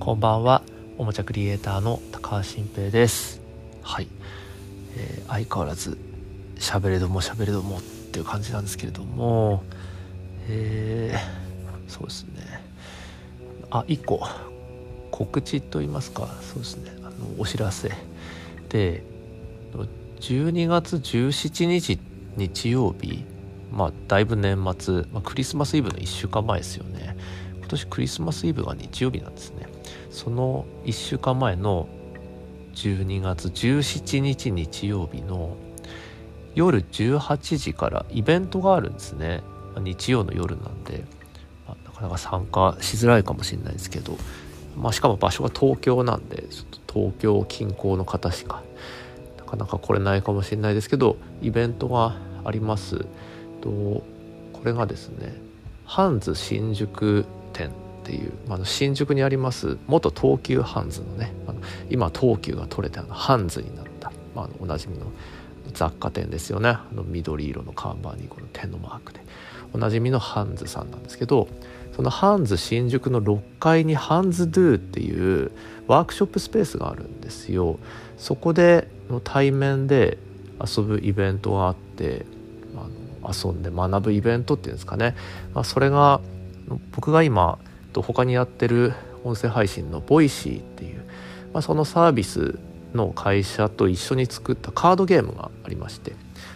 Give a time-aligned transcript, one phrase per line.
[0.00, 0.62] こんばんは。
[0.96, 3.42] おもちゃクリエイターの高橋新平です。
[3.82, 4.08] はい、
[4.96, 5.98] えー、相変わらず
[6.56, 9.62] 喋れども喋れどもっていう感じなんですけれども。
[10.48, 12.62] えー、そうですね。
[13.70, 14.26] あ一個
[15.10, 16.28] 告知と言いますか。
[16.40, 16.92] そうですね。
[17.02, 17.92] あのお知らせ。
[18.70, 19.04] で
[20.20, 21.98] 12月17日
[22.36, 23.22] 日曜日
[23.70, 27.18] まあだいぶ年末、まあ、クリスマスイブの1週間前ですよね。
[27.58, 29.69] 今年クリスマスイブが日曜日なんですね。
[30.10, 31.88] その1週間前の
[32.74, 35.56] 12月17日日曜日の
[36.54, 39.42] 夜18時からイベントがあるんですね。
[39.78, 41.04] 日曜の夜なんで、
[41.66, 44.18] まあ、なかなか参加しづらいかもしれないですけど、
[44.76, 48.62] まあ、しかも場所が東京なんでちょっと東京近郊の方しか
[49.38, 53.06] なかなか来れないかもしれないですけどイベントがあります。
[53.60, 54.04] とこ
[54.64, 55.34] れがですね
[55.84, 57.70] ハンズ新宿店。
[58.10, 65.06] っていう、まあ、新宿にあります元東急ハンズのねあの今東急が取れてあのハンズになった、まあ、おなじみの
[65.72, 66.70] 雑貨店ですよね。
[66.70, 69.20] あの緑色の看板にこの点のマークで。
[69.72, 71.46] おなじみのハンズさんなんですけど
[71.94, 75.52] そのハンズ新宿の6階にハンズドゥっていう
[75.86, 77.78] ワークショップスペースがあるんですよ。
[78.18, 80.18] そこでの対面で
[80.60, 82.26] 遊ぶイベントがあって
[82.74, 85.14] あの遊んで学ぶイベントっていうんですかね、
[85.54, 86.20] まあ、それが
[86.92, 87.60] 僕が今
[87.92, 91.04] と他にやってる音声配信の Voicy っていう、
[91.52, 92.58] まあ、そのサービス
[92.94, 96.12] の会社と一緒に作ったカードゲームがありまして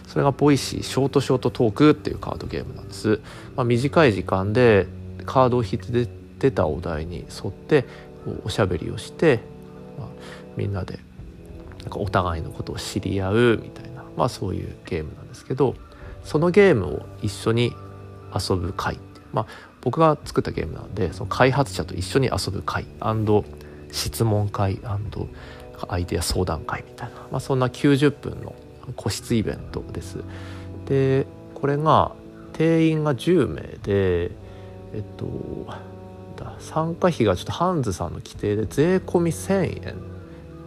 [0.07, 3.21] それが Voicy ショートショートトークっていうカードゲームなんです、
[3.55, 4.87] まあ、短い時間で
[5.25, 7.85] カードを引いて出たお題に沿って
[8.43, 9.39] おしゃべりをして、
[9.97, 10.07] まあ、
[10.57, 10.99] みんなで
[11.81, 15.75] なんかお互いのことを知り合うみたいな、まあ、そういうゲームなんですけど
[16.23, 17.73] そのゲームを一緒に
[18.33, 18.99] 遊ぶ会
[19.31, 22.85] まあ僕が作ったゲームなのでその開発者と一緒に遊ぶ会
[23.91, 24.81] 質問会
[25.87, 28.55] アイデア相談会みたいな、まあ、そんな90分の
[28.95, 30.17] 個室イベントです。
[30.85, 32.11] でこれが
[32.53, 34.31] 定員が10名で
[34.93, 35.67] えっと
[36.59, 39.95] 参加費がちょっとハンズさんの規定で税込み1,000円。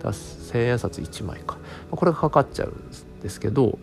[0.03, 1.59] だ1,000円札1枚か。
[1.91, 3.79] これがかかっちゃうんですけど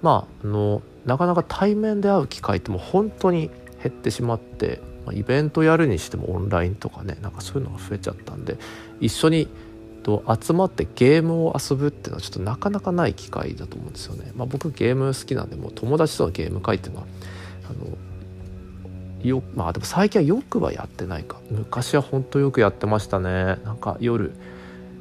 [0.00, 3.50] まああのなかなか対面で会う機会ってもう本当に
[3.82, 8.58] 減ってしまって、まあ、イベントやるにしてもオンラインとかねなんかそういうのが増えちゃったんで
[9.00, 9.48] 一緒に
[10.02, 14.32] と集まってゲームを遊ぶっていうのはちょっとなかなかない機会だと思うんですよね。
[14.34, 17.06] まあ、僕ゲーム好きなんでもう友達とのゲーム会っていうのは
[17.68, 17.98] あの
[19.22, 24.32] よまあでも最近はよくはやってないか昔は本当よくやってましたねなんか夜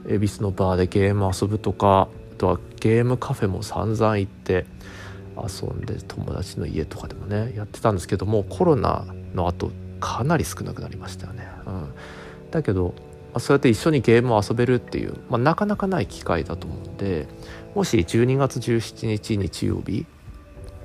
[0.07, 4.65] 恵比寿のバーでゲーム遊ぶとかあとはゲームカフェも散々行って
[5.47, 11.93] 遊んで友達の家とかでもねやってたんですけどもコロナの後かなり少なくなりましたよね、うん、
[12.51, 13.01] だけど、ま
[13.35, 17.27] あ、そうやって一緒にゲームを遊べるっていう、まあ、なかなかない機会だと思うんで
[17.75, 20.05] もし12月17日日曜日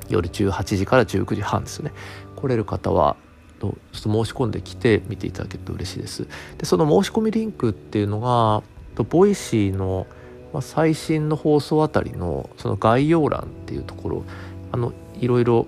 [0.09, 1.93] 夜18時から19時半ですね。
[2.37, 3.17] 来れる方は
[3.61, 3.73] ちょっ
[4.03, 6.29] と申し込んできて見ていただけると嬉しいです。
[6.59, 8.63] でその申し込みリンクっていうのが
[9.05, 10.07] Voicy の
[10.55, 14.25] 「まあ、最新の放送あたりのその概要欄っていうところ
[14.71, 15.67] あのいろいろ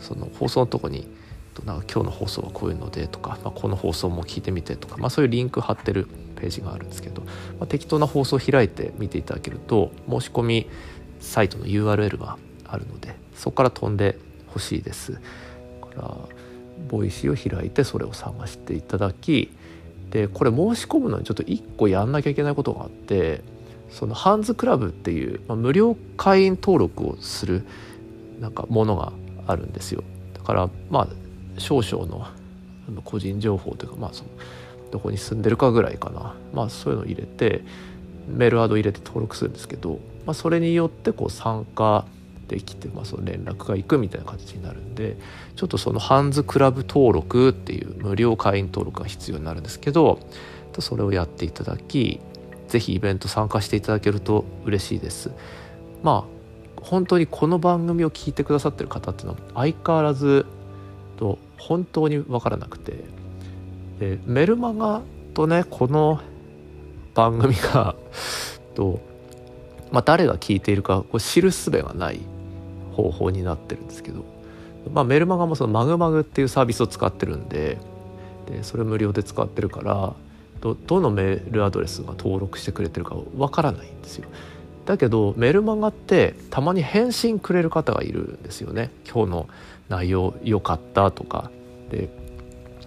[0.00, 1.06] その放送のとこに
[1.66, 7.28] なんか今日の放送はこういうのでとか、まあ、この放送も聞いてみてとか、まあ、そういうリンク貼ってるページがあるんですけど、ま
[7.60, 10.66] あ、適当な放送を開いて見ていただけると申し込み
[11.20, 14.18] サイトの URL があるのでそこから飛んで
[14.48, 15.12] ほしいです。
[15.12, 15.20] か
[15.94, 16.16] ら
[16.88, 19.50] Voicy を開いてそれを探していただき
[20.10, 23.42] でこれ申し込むのにちょっと1個やんなきゃいけないことがあって
[23.92, 27.64] そのハンズクラブっていう、まあ、無料会員登録をする
[28.40, 29.12] なんかものが
[29.46, 30.02] あるんですよ。
[30.34, 31.08] だからまあ
[31.58, 32.26] 少々の
[33.04, 34.30] 個人情報というかまあその
[34.90, 36.34] どこに住んでるかぐらいかな。
[36.52, 37.62] まあそういうのを入れて
[38.26, 42.04] メールアド入れて登録するんですけど、まあ、それによってこう参加
[42.48, 45.16] できて、まあ、その連絡が行くみたいな形になるんで
[45.56, 50.20] ちょっとそのハンズクラブ登録っていう無料会員登録が必要になるんですけど
[50.78, 52.20] それをやっていただき
[52.72, 55.30] ぜひイベント参加していただけると嬉しいです。
[56.02, 60.46] まあ本当にこの番組を聞いてくださってる方っていうのは相変わらず
[61.18, 63.04] と本当に分からなくて。
[64.00, 65.02] でメルマガ
[65.34, 66.20] とねこの
[67.14, 67.94] 番組が
[68.74, 69.00] と、
[69.92, 72.20] まあ、誰が聞いているかこ知る術がない
[72.94, 74.24] 方法になってるんですけど、
[74.92, 77.76] まあ、メルマガもそのマグマグっていうサービスを使ってるんで
[78.46, 80.14] でそれ無料で使ってるから
[80.62, 84.28] どどのメールアドレスが登録してくれてるかわからないんですよ。
[84.86, 88.90] だけどメルマガってたまに返信くれる方がいるんですよね。
[89.04, 89.48] 今日の
[89.88, 91.50] 内容良かったとか
[91.90, 92.08] で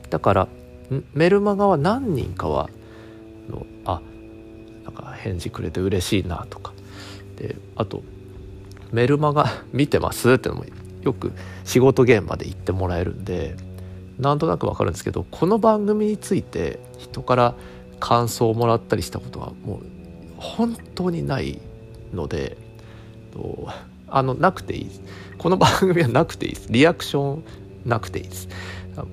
[0.10, 0.48] だから
[1.14, 2.70] メルマガは何人かは
[3.50, 4.02] のあ
[4.84, 6.74] なんか返事くれて嬉しいなとか
[7.36, 8.04] であと
[8.92, 10.32] メルマガ見てます？
[10.32, 10.66] ってのも
[11.02, 11.34] よく
[11.66, 13.56] 仕事現場で言ってもらえるんで
[14.20, 17.56] なんとなくわかるんですけどこの番組について人から
[18.00, 19.86] 感想をもらったりしたことはもう
[20.38, 21.60] 本当にない
[22.14, 22.58] ので
[24.08, 25.02] あのなくていいです。
[25.38, 26.68] この番組はなくていいです。
[26.72, 27.44] リアクション
[27.86, 28.48] なくていいです。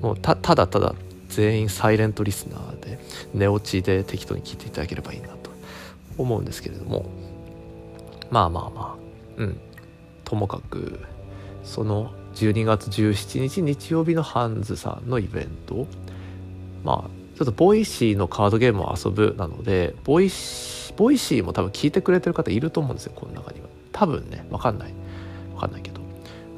[0.00, 0.94] もうただただ
[1.28, 2.99] 全員サイレントリスナーで
[3.34, 5.50] 寝落ちで適当に聞いていただければいいなと
[6.19, 7.06] 思うんですけれども。
[8.31, 9.02] まあまあまあ。
[9.38, 9.60] うん。
[10.25, 11.00] ともかく
[11.64, 15.87] その12月17日日曜日のハンズさんのイベント。
[16.84, 23.67] まあちょっと Voicy のカードゲームを遊ぶなのでボイシ Voicy も多分聞いてくれてる方いると思うんですよこの中には。
[23.93, 24.93] 多分ね分かんない。
[25.55, 26.00] 分かんないけど、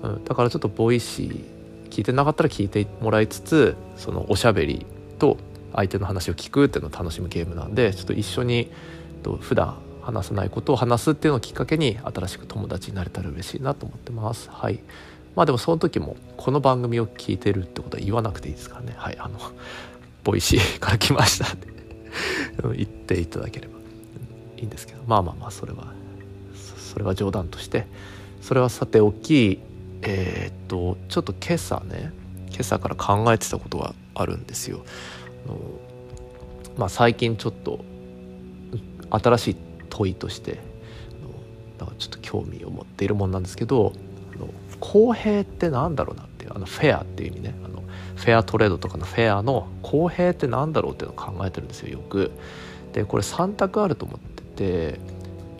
[0.03, 4.85] うん、だからちょっと Voicy 聞いてなかったら聞いてもらいつつそのおしゃべり
[5.19, 5.37] と
[5.75, 8.71] 相手の話を聞くっていうのを楽しむゲームなんでちょっと一緒に
[9.41, 14.51] 普段話さないことを話すっていうのをきっかけに新しく友達になれたら嬉しいなと思ってます。
[14.51, 14.81] はい。
[15.37, 18.95] まあでもその時もこの番組を聞いてるってことは言わなくていいですからね。
[18.97, 19.39] はいあの
[20.23, 21.69] Voicy から来ましたって
[22.77, 23.75] 言っていただければ。
[24.57, 25.03] いいんですけど。
[25.07, 25.93] まあまあまあそれは
[26.79, 27.87] それは冗談として。
[28.41, 29.61] それはさておき
[30.03, 32.13] えー、っとちょっと今朝ね
[32.51, 34.85] 今朝から考えてたことがあるんですよ。
[35.47, 35.59] あの
[36.77, 37.85] まあ、最近ちょっと
[39.11, 39.57] 新しい
[39.91, 40.59] 問いとして
[41.99, 43.93] ちょっと興味を持っているもんなんですけど
[44.35, 44.49] あの
[44.81, 47.83] 公平ってなんだろうなっていうあのフェアっていう意味ねあの
[48.17, 52.31] フェアトレードとかのフェアの公平ってなんだろうっていうのを考えてるんですよよく。
[52.93, 55.01] でこれ3択あると思ってて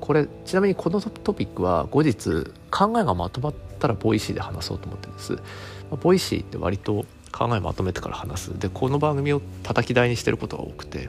[0.01, 5.33] これちなみにこのトピックは後日考えがまとまったら Voicy で話そうと思ってるんです。
[5.33, 5.41] ま
[5.93, 11.09] あ、ボイシーって割と考えまとめてから話すでこの番組を叩き台にしてることが多くて、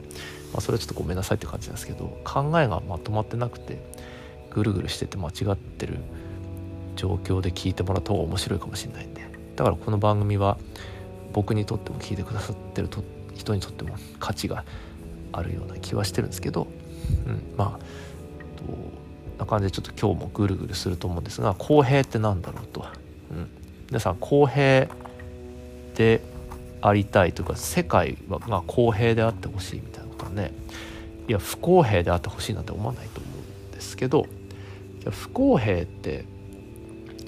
[0.52, 3.78] まあ、それはちょっとごめんなさいって感じなんですけど考えがまとまってなくて
[4.50, 5.98] ぐるぐるしてて間違ってる
[6.96, 9.26] 状況で聞いてもらった方が面白いかもしれないんで。
[9.56, 10.58] だからこの番組は
[11.32, 13.02] 僕にとっても聞いてくださってると
[13.34, 14.64] 人にとっても価値が
[15.32, 16.66] あるような気はしてるんですけど、
[17.26, 22.86] うん、まあとな感じでちょっと今日もぐるぐるすると思うんですが公平って何だろうと、
[23.30, 23.48] うん、
[23.88, 24.88] 皆さん公平
[25.94, 26.22] で
[26.80, 30.52] ありたいというか世界はまあ公平であってほしいみたいなことはね
[31.28, 34.26] いや不公平であってほしいなんて思わないと思うんですけど
[35.10, 36.24] 不公平って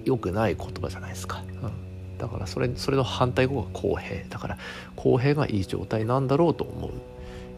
[0.08, 4.24] 良くない言葉じゃないですか、うん、だからそれそれの反対語が公平。
[4.28, 4.58] だから
[4.96, 6.90] 公平がいい状態なんだろうと思う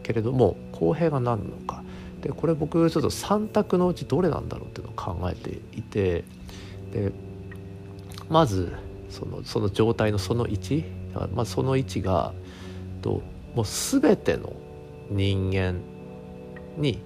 [0.03, 1.83] けれども公平が何なのか。
[2.21, 6.23] でこれ僕ちょっと3択のうちどれなんだろうっていうのを考えていて
[6.93, 7.11] で
[8.29, 8.71] まず
[9.09, 11.01] そのその状態のその1
[11.33, 12.31] まあ、その1が
[13.01, 13.21] と
[13.53, 14.53] もう全ての
[15.09, 15.75] 人間
[16.77, 17.01] に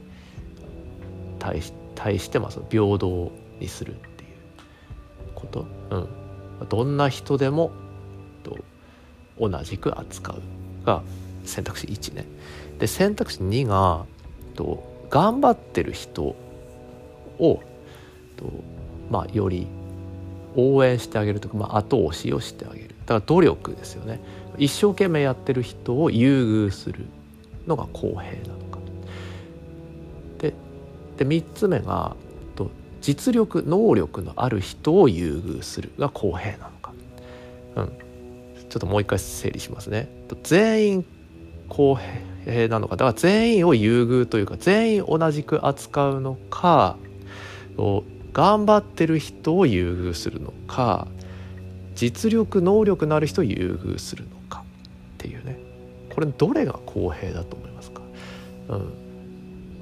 [1.40, 3.96] 対し対してまあその平等にする
[5.46, 5.96] こと、
[6.62, 7.72] うん、どんな人でも
[9.40, 10.42] 同じく扱う。
[10.86, 11.02] が
[11.44, 12.26] 選択肢1ね。
[12.80, 14.06] で選択肢2が
[15.10, 16.36] 頑張ってる人
[17.40, 17.60] を、
[19.10, 19.68] まあ、より
[20.56, 22.90] 応援してあげるとか、まあ、後押しをしてあげる。
[22.90, 24.22] だから努力ですよね。
[24.58, 27.06] 一生懸命やってる人を優遇する
[27.68, 28.80] のが公平なのか。
[30.40, 30.54] で
[31.18, 32.16] で3つ目が
[33.06, 36.92] 実力能力のある人を優遇するが公平なのか、
[37.76, 40.10] うん、ちょっともう一回整理しますね。
[40.42, 41.06] 全員
[41.70, 42.00] 公
[42.46, 42.96] 平なのか。
[42.96, 46.98] だから全員を優遇というか全員同じく扱うのか
[48.34, 51.08] 頑張ってる人を優遇するのか
[51.94, 55.60] 実力能力のある人を優遇するのかっていうね。
[56.12, 58.02] これどれが公平だと思いますか、
[58.70, 58.94] うん、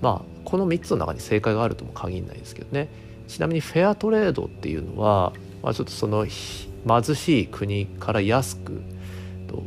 [0.02, 2.90] まあこの3つの中に正解があるとも限らないですけどね。
[3.28, 8.82] ちなみにフェアトレードっていうのは、まあ、ちょっとその貧しい国から安く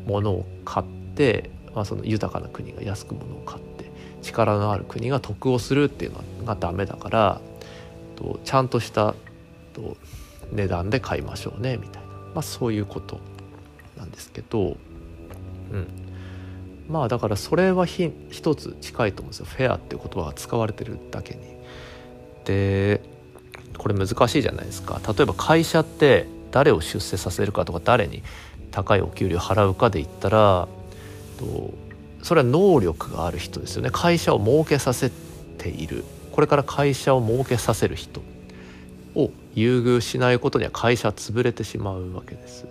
[0.07, 3.91] 物を買って、まあ、その豊かな国が安く物を買って
[4.23, 7.41] 力のある国が得をするっていうのがダメだから
[8.17, 9.15] とちゃんとした
[10.53, 12.09] 値段で買いましょうねみたいな。
[12.35, 13.21] まあ、そういうこと
[13.97, 14.77] なんですけど、
[15.73, 15.87] うん、
[16.89, 21.41] まあだからそれはひ一つ近いと思うんですよフェアっていう言葉が使われてるだけに。
[22.45, 23.01] で
[23.78, 25.00] これ難しいじゃないですか。
[25.06, 28.23] 例えば会社って誰を出世させるかとか誰に
[28.71, 30.68] 高いお給料払うかで言ったら
[32.23, 33.90] それは能力がある人ですよね。
[33.90, 35.11] 会社を儲けさせ
[35.59, 36.04] ている。
[36.33, 38.21] これから会社を儲けさせる人
[39.14, 42.66] を優遇しないことには会社は潰れてしまうわけです。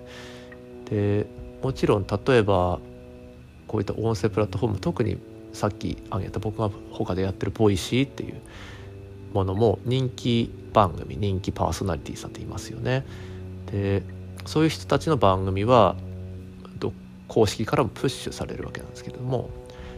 [0.90, 1.26] で
[1.64, 2.80] もちろん例えば
[3.68, 5.18] こういった音声プラットフォーム特に
[5.54, 8.36] さっき挙げた僕が他でやってる Voicy っていう
[9.34, 13.06] ものも人気番組人気パーソナリティさんっていますよね。
[13.72, 14.04] で
[14.46, 15.96] そういう人たちの番組は
[17.28, 19.50] 公式からもプッシュされるわけなんですけれども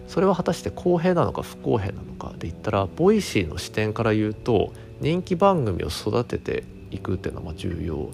[0.07, 8.09] それは果たして公平なのか不公平なのかで言ったら Voicy の視点から言うと人気番組を育てていくっていうのは重要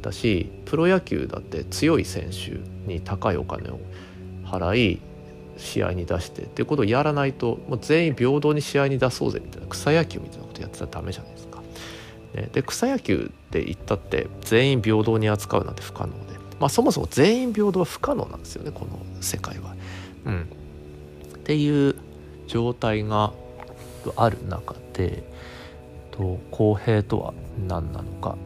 [0.00, 3.80] だしプロ野球だって強い選手に高いお金を
[4.44, 5.00] 払い
[5.56, 11.51] 試合に出してっていうことをやらないともう全員平等に試合に出そうぜみたいな草野球みたいなことやってたらダメじゃないですか。
[12.34, 19.74] ね、で草野球って言ったって全員平等に扱うなんて不可能で、まあ、そもそも全員平等は不可能なんですよねこの世界は。
[20.24, 20.48] うん、
[21.34, 21.96] っていう
[22.46, 23.32] 状態が
[24.16, 25.24] ある中で
[26.10, 27.34] と公平とは
[27.66, 28.36] 何なのか。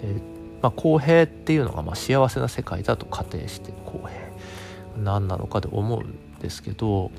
[0.00, 0.14] で、
[0.62, 4.24] まあ、公平っていうのがまあ幸せな世界だと仮定して公平。
[4.96, 7.10] 何なのかで思うんですけど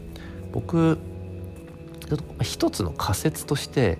[0.54, 0.98] 僕
[2.42, 3.98] 一つの仮説として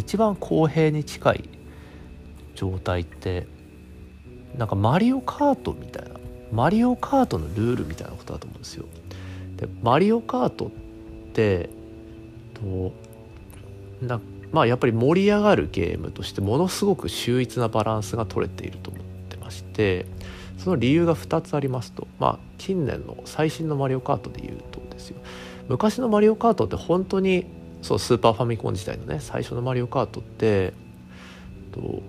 [0.00, 1.48] 一番公平に近い
[2.54, 3.46] 状態って
[4.56, 6.18] なんかマリオカートみたいな
[6.52, 8.86] マリオカートのルールみたいなことだと思うんですよ。
[9.56, 10.70] でマリオカートっ
[11.32, 11.70] て
[12.54, 12.92] と
[14.04, 14.20] な
[14.52, 20.06] まあやっぱり盛り上がるゲームとしてものすごく秀逸なバランスが取れていると思ってまして
[20.58, 25.20] その理由が2つありますとまあ近年の最新のマリオカートで言うとですよ
[25.68, 27.46] 昔のマリオカートって本当に
[27.82, 30.72] そうスーパーファミコン時代のね最初のマリオカートって
[31.72, 32.02] と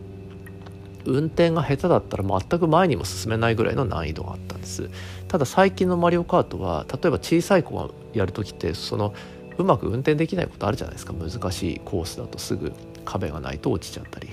[1.06, 4.90] 運転が下手だったら全く前にも進めないぐらいの難易度があったんです
[5.28, 9.14] ただ最近のマリオカートは例えば小さい子がやる時ってその
[9.58, 12.74] うまく運転できないことあるじゃないですか難しいコースだとすぐ
[13.06, 14.30] 壁がないと落ちちゃったり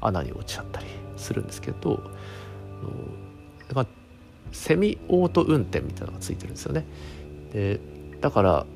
[0.00, 2.02] 穴に落ちちゃったりするんですけど
[4.52, 6.84] セミオート運転みたいなのがついてるんですよね。
[7.52, 7.80] で
[8.20, 8.66] だから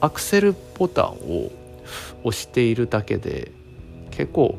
[0.00, 1.50] アクセルボタンを
[2.24, 3.52] 押しているだけで
[4.10, 4.56] 結構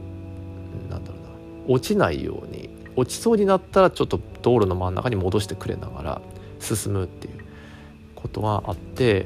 [0.90, 6.22] なんだろうな落ちないように落ちそうになったらちょっと道路の真ん中に戻してくれながら
[6.60, 7.34] 進むっていう
[8.16, 9.26] ことがあって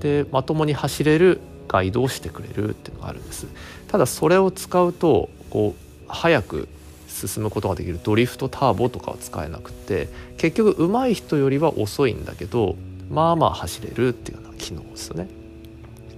[0.00, 3.46] でまともに走れるガイドをしてくれるっていうのがあるんです
[3.88, 6.68] ただそれを使うとこう早く
[7.08, 12.76] 進むことができるドリフトターボとかは使えなくて結局上手い人よりは遅いんだけど
[13.10, 15.43] まあまあ走れるっていうような機能ですよね。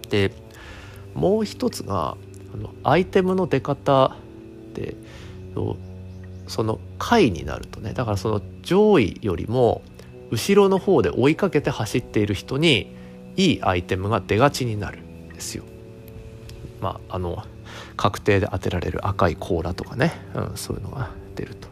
[0.09, 0.33] で
[1.15, 2.17] もう一つが
[2.55, 4.17] あのアイテムの出方
[4.75, 4.97] で
[6.47, 9.83] その回になるとねだからその上位よりも
[10.31, 12.95] 後ろの方で追いかけて走っている人に
[13.37, 15.65] いいアイテムが出がちになるんですよ。
[16.81, 17.43] まああの
[17.97, 21.69] 確定で当てられる赤い甲羅とかね、うん、そういうのが出ると。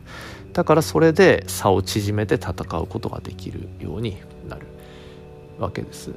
[0.53, 4.17] だからそれで差を縮めて戦うことができるように
[4.49, 4.67] なる
[5.59, 6.13] わけです。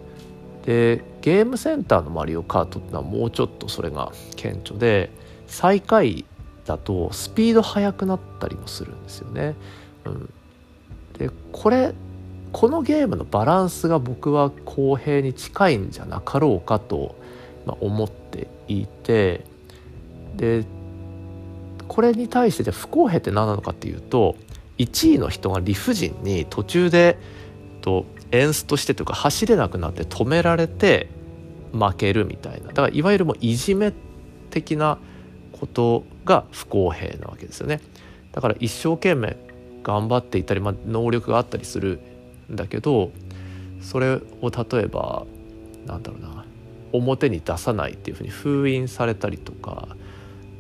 [0.66, 5.10] でゲームセンターのマリオカートってのはもうちょっとそれが顕著で
[5.46, 6.24] 最下位
[6.63, 9.55] だとスピード速くなったりもするんですよね。
[10.05, 10.34] うん、
[11.19, 11.93] でこれ
[12.53, 17.17] このゲームのバランスが僕は公平に近いんじゃなかろうかと、
[17.65, 19.43] 思っていて
[20.38, 20.63] で
[21.89, 24.38] これに対してじゃ不公平って何なのかっていうと
[24.77, 27.19] 1位の人が理不尽に途中で
[27.81, 31.10] とエンスとしてというか走れなくなって止められて
[31.72, 32.67] 負けるみたいな。
[32.67, 33.93] だからいわゆるもういじめ
[34.50, 34.98] 的な
[35.51, 37.81] ことが不公平なわけですよね。
[38.31, 39.38] だから一生懸命
[39.84, 42.00] 頑張っていたり、まあ、能力があったりする
[42.51, 43.12] んだけど
[43.81, 45.25] それを例えば
[45.86, 46.46] なんだろうな
[46.91, 49.88] 表に出さないっていうふうに封印されたりとか、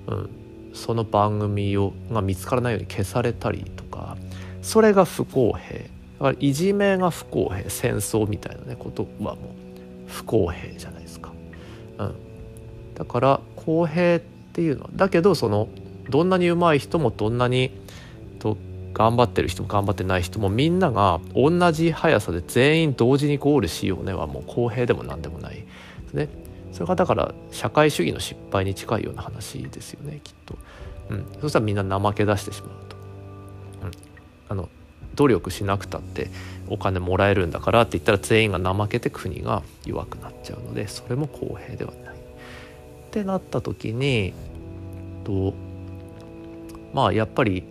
[0.07, 0.29] うん、
[0.73, 4.17] その番組をが見つからないように消されたりとか
[4.61, 5.96] それが不公平。
[6.19, 9.37] だからいじめが不公平戦争みたいなねことはもう
[10.07, 11.31] 不公平じゃないですか。
[11.99, 12.15] うん、
[12.95, 14.19] だから公平っ
[14.53, 15.67] ていうのはだけどその
[16.09, 17.71] どんなに上手い人もどんなに
[18.39, 18.57] と
[18.93, 25.65] 頑張ってる人も頑張ってない人もみんなが同じ速さで全員同時にゴールしようねはもう公平でも何でもないで
[26.09, 26.29] すね。
[26.71, 30.57] それがだから社会主義の失敗に近いような話ですよねきっと。
[31.09, 32.95] うん、そしたらみんな怠け出してしまうと。
[33.83, 33.91] うん、
[34.49, 34.69] あの
[35.17, 36.29] 努力しなくたって
[36.69, 42.15] お金もらえるんだからって言ったら全員が怠けて国が弱くなっちゃうのでそれも公平ではない。
[42.15, 44.33] ってなった時に
[45.25, 45.53] と
[46.93, 47.63] まあやっぱり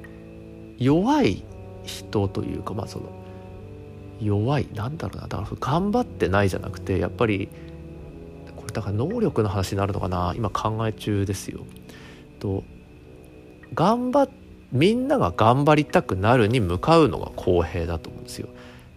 [0.78, 1.44] 弱い
[1.84, 3.10] 人というかまあその
[4.20, 7.48] 弱いなんだろうなだから頑張ってないじゃなくてやっぱり
[8.56, 11.64] これだから能力の話になるのかな今考え中ですよ。
[12.40, 12.64] と
[13.74, 18.48] 頑張ってみんなが頑張りたくなるに向かうのが公平だと思うんですよ。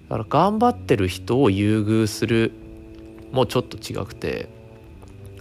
[0.09, 2.51] だから頑張ってる人を優遇する
[3.31, 4.49] もちょっと違くて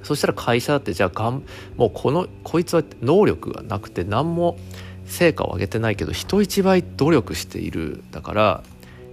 [0.02, 1.42] そしたら会社だってじゃあがん
[1.76, 4.58] もうこのこいつは能力がなくて何も
[5.06, 8.62] 成果を上げてないけど人一倍努力しているだから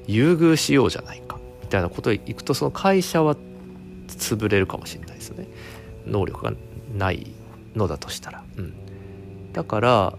[0.08, 3.36] 優遇しようじゃないかみたいなことでいくとその会社は
[4.08, 5.48] 潰れるかもしれないですね
[6.06, 6.54] 能力が
[6.96, 7.32] ない
[7.76, 8.44] のだとしたら。
[8.58, 8.74] うん、
[9.54, 10.14] だから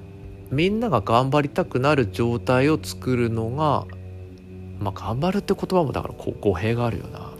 [0.50, 3.86] みんなが頑張りたくなる状態を作るのが
[4.80, 7.32] まあ頑張るって言葉もだから語弊があるよな。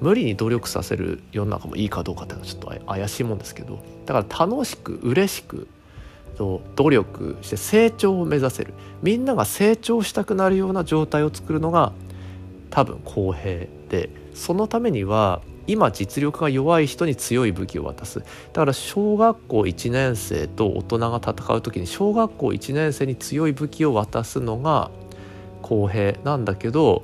[0.00, 3.78] 無理に努力させる世の中もいいかどうかっていうのはちょっと怪しいもんですけど。
[4.04, 5.68] だから楽しく嬉しく
[6.36, 8.74] 努力して成長を目指せる。
[9.02, 11.92] みんなが成長したくなるような状態を作るのが
[12.70, 24.90] 多分公平でそのためには今実力が弱い人に強い武器を渡すだから小学校1年生と大人が戦う時に小学校1年生に強い武器を渡すのが
[25.62, 27.02] 公平なんだけど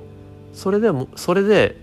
[0.53, 1.77] それでもそれで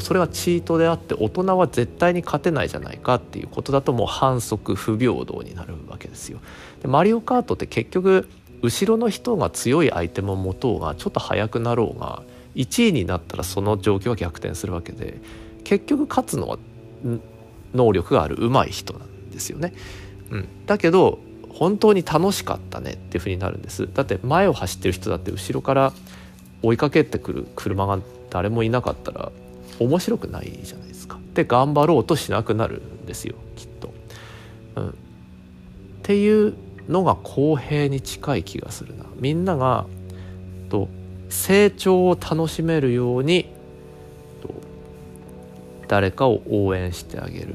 [0.00, 6.40] それはチートであって大人は絶対に勝てないじゃないかっていうことだともう反則不平等になるわけですよ。
[6.82, 8.28] でマリオカートって結局
[8.62, 12.22] 後ろの人が強いアイテムを持とうがちょっと速くなろうが
[12.56, 15.20] 1位になったらその状況は逆転するわけで
[15.66, 16.58] 結局勝つのは
[17.74, 19.74] 能力がある上手い人なんですよね。
[20.30, 21.18] うん、だけど
[21.50, 25.92] 本当に楽しかったねっていうふうになるんですだって前を走ってる人だって後ろから
[26.62, 27.98] 追いかけてくる車が
[28.30, 29.32] 誰もいなかったら
[29.80, 31.18] 面白くないじゃないですか。
[31.34, 33.92] で頑張ろうとしなくなるんですよきっと。
[34.76, 34.92] うん、っ
[36.04, 36.54] ていう
[36.88, 39.04] のが公平に近い気がするな。
[39.16, 39.86] みんなが
[40.68, 40.88] と
[41.28, 43.55] 成長を楽しめるように
[45.88, 47.54] 誰かを応援してあげる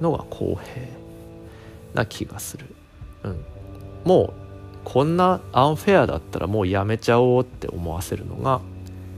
[0.00, 0.86] のが公平
[1.94, 2.66] な気がする。
[3.22, 3.44] うん、
[4.04, 4.32] もう
[4.84, 8.60] こんなアンフェアだったらもうやめちゃおうって思わせるのが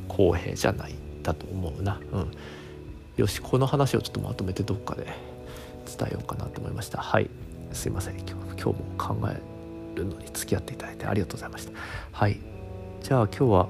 [0.08, 2.00] 公平じゃないだと思うな。
[2.12, 2.30] うん、
[3.16, 5.06] よしこの話をちょっとまとめてどっかで
[5.86, 6.98] 伝えようかなと思いました。
[6.98, 7.28] はい
[7.72, 9.40] すいません今日今日も考え
[9.96, 11.72] るのに付き合っていただいてありがとうございました。
[12.12, 12.38] はい
[13.02, 13.68] じゃあ今日は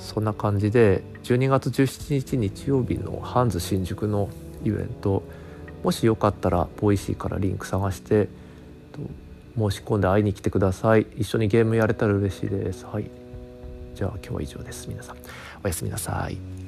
[0.00, 4.28] そんな感じで12月17日日曜日のハンズ新宿の
[4.64, 5.22] イベント
[5.84, 8.28] もしよかったらボイシーからリンク探して
[9.56, 11.06] 申し込んで会いに来てください。
[11.16, 12.86] 一緒にゲームやれたら嬉しいです。
[12.86, 13.10] はい。
[13.94, 14.88] じゃあ今日は以上です。
[14.88, 15.16] 皆さん
[15.62, 16.59] おやすみなさい。